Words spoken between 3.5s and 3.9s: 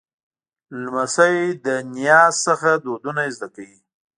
کوي.